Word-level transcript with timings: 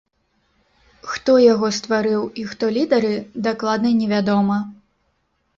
Хто 1.11 1.35
яго 1.53 1.69
стварыў 1.79 2.21
і 2.45 2.45
хто 2.53 2.65
лідары, 2.79 3.13
дакладна 3.49 3.89
невядома. 4.03 4.57